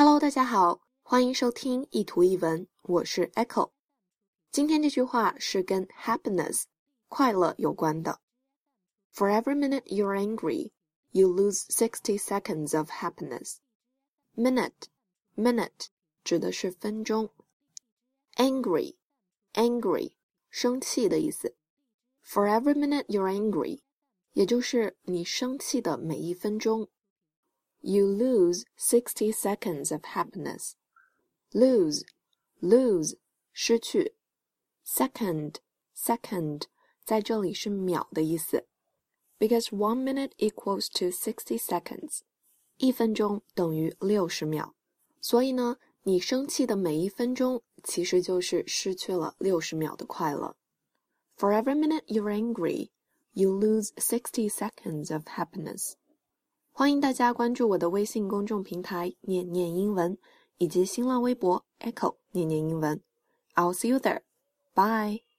[0.00, 3.70] Hello，大家好，欢迎收听一图一文，我是 Echo。
[4.50, 6.64] 今天这句话是跟 happiness
[7.08, 8.20] 快乐有关的。
[9.14, 10.72] For every minute you're angry,
[11.12, 13.56] you lose sixty seconds of happiness.
[14.34, 14.88] Minute,
[15.34, 15.86] minute
[16.22, 17.30] 指的是分钟。
[18.34, 18.96] Angry,
[19.54, 20.12] angry
[20.50, 21.56] 生气的意思。
[22.22, 23.80] For every minute you're angry，
[24.34, 26.90] 也就是你生气的每一分钟。
[27.80, 30.72] You lose sixty seconds of happiness.
[31.52, 32.02] Lose,
[32.60, 33.16] lose
[33.52, 34.14] 失去。
[34.84, 35.56] Second,
[35.96, 36.62] second
[37.04, 38.66] 在这里是秒的意思。
[39.38, 42.20] Because one minute equals to sixty seconds，
[42.78, 44.74] 一分钟等于六十秒。
[45.20, 50.56] 所以呢，你生气的每一分钟，其实就是失去了六十秒的快乐。
[51.36, 52.88] For every minute you're angry,
[53.32, 55.92] you lose sixty seconds of happiness.
[56.73, 60.17] 欢迎大家关注我的微信公众平台“念念英文”
[60.57, 63.01] 以及新浪微博 “Echo 念念英文”。
[63.55, 64.21] I'll see you there.
[64.73, 65.30] Bye.